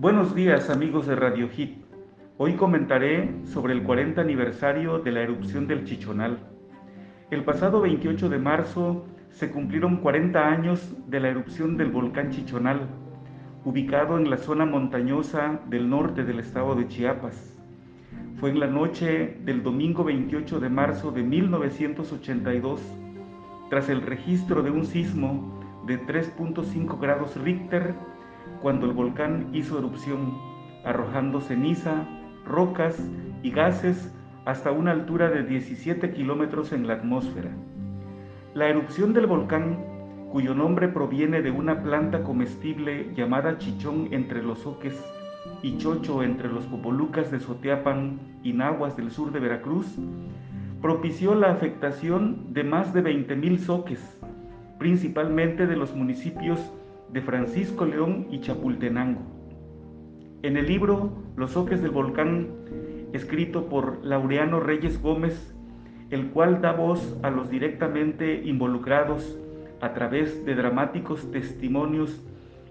[0.00, 1.84] Buenos días amigos de Radio Hit.
[2.36, 6.38] Hoy comentaré sobre el 40 aniversario de la erupción del Chichonal.
[7.32, 12.82] El pasado 28 de marzo se cumplieron 40 años de la erupción del volcán Chichonal,
[13.64, 17.58] ubicado en la zona montañosa del norte del estado de Chiapas.
[18.38, 22.80] Fue en la noche del domingo 28 de marzo de 1982,
[23.68, 27.96] tras el registro de un sismo de 3.5 grados Richter,
[28.60, 30.36] cuando el volcán hizo erupción,
[30.84, 32.06] arrojando ceniza,
[32.44, 32.98] rocas
[33.42, 34.12] y gases
[34.44, 37.50] hasta una altura de 17 kilómetros en la atmósfera.
[38.54, 39.84] La erupción del volcán,
[40.32, 44.98] cuyo nombre proviene de una planta comestible llamada chichón entre los oques
[45.62, 49.86] y chocho entre los popolucas de Soteapan y Nahuas del sur de Veracruz,
[50.80, 54.18] propició la afectación de más de 20.000 soques,
[54.78, 56.60] principalmente de los municipios
[57.12, 59.20] de Francisco León y Chapultenango.
[60.42, 62.48] En el libro Los Oques del Volcán,
[63.12, 65.54] escrito por Laureano Reyes Gómez,
[66.10, 69.38] el cual da voz a los directamente involucrados
[69.80, 72.22] a través de dramáticos testimonios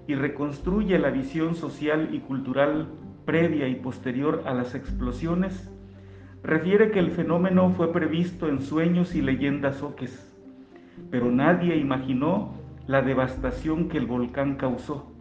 [0.07, 2.88] y reconstruye la visión social y cultural
[3.25, 5.69] previa y posterior a las explosiones,
[6.44, 10.33] refiere que el fenómeno fue previsto en sueños y leyendas oques,
[11.11, 12.53] pero nadie imaginó
[12.88, 15.11] la devastación que el volcán causó,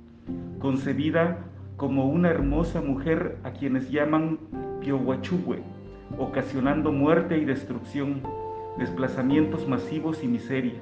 [0.61, 1.39] concebida
[1.77, 4.39] como una hermosa mujer a quienes llaman
[4.81, 5.63] Piohuachugüe,
[6.17, 8.23] ocasionando muerte y destrucción,
[8.79, 10.81] desplazamientos masivos y miseria.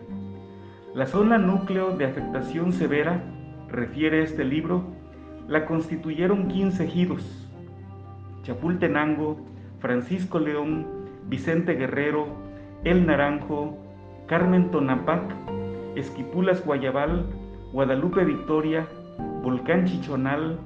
[0.95, 3.25] La zona núcleo de afectación severa,
[3.71, 4.85] refiere este libro,
[5.49, 7.49] la constituyeron 15 ejidos,
[8.43, 9.39] Chapultenango,
[9.79, 10.87] Francisco León,
[11.29, 12.27] Vicente Guerrero,
[12.85, 13.79] El Naranjo,
[14.27, 15.23] Carmen Tonapac,
[15.97, 17.27] Esquipulas Guayabal,
[17.73, 18.87] Guadalupe Victoria,
[19.43, 20.59] Volcán Chichonal,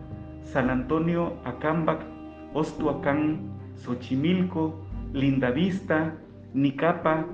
[0.43, 2.01] San Antonio Acámbac,
[2.55, 3.41] Ostuacán,
[3.77, 4.75] Xochimilco,
[5.12, 6.15] Lindavista,
[6.55, 7.27] Nicapa,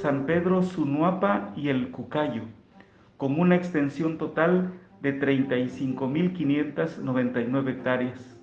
[0.00, 2.44] San Pedro Sunuapa y El Cucayo,
[3.16, 8.38] con una extensión total de 35.599 hectáreas.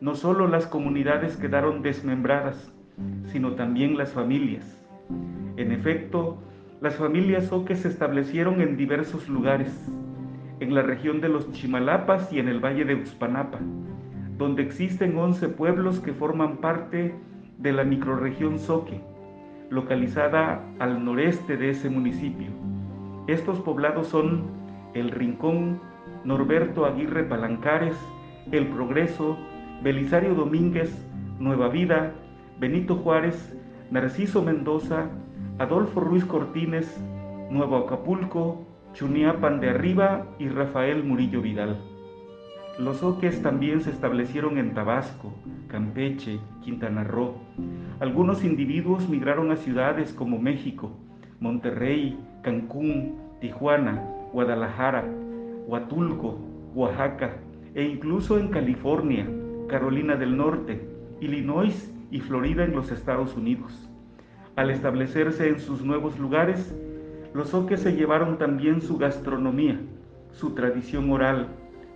[0.00, 2.72] No solo las comunidades quedaron desmembradas,
[3.26, 4.80] sino también las familias.
[5.56, 6.38] En efecto,
[6.80, 9.72] las familias oques se establecieron en diversos lugares,
[10.60, 13.58] en la región de los Chimalapas y en el valle de Uxpanapa,
[14.36, 17.14] donde existen 11 pueblos que forman parte
[17.58, 19.00] de la microrregión Soque,
[19.70, 22.46] localizada al noreste de ese municipio.
[23.26, 24.44] Estos poblados son
[24.94, 25.80] El Rincón,
[26.24, 27.96] Norberto Aguirre Palancares,
[28.52, 29.36] El Progreso,
[29.82, 30.96] Belisario Domínguez,
[31.40, 32.12] Nueva Vida,
[32.60, 33.56] Benito Juárez,
[33.90, 35.10] Narciso Mendoza,
[35.58, 36.86] Adolfo Ruiz Cortines,
[37.50, 41.80] Nuevo Acapulco, Chuniapan de Arriba y Rafael Murillo Vidal.
[42.78, 45.32] Los oques también se establecieron en Tabasco,
[45.66, 47.34] Campeche, Quintana Roo.
[47.98, 50.92] Algunos individuos migraron a ciudades como México,
[51.40, 55.12] Monterrey, Cancún, Tijuana, Guadalajara,
[55.66, 56.38] Huatulco,
[56.72, 57.32] Oaxaca
[57.74, 59.28] e incluso en California,
[59.68, 60.88] Carolina del Norte,
[61.20, 63.88] Illinois y Florida en los Estados Unidos.
[64.58, 66.74] Al establecerse en sus nuevos lugares,
[67.32, 69.78] los oques se llevaron también su gastronomía,
[70.32, 71.46] su tradición oral,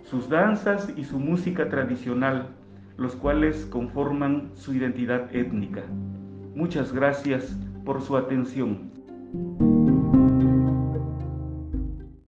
[0.03, 2.47] sus danzas y su música tradicional,
[2.95, 5.83] los cuales conforman su identidad étnica.
[6.55, 7.53] Muchas gracias
[7.83, 8.92] por su atención.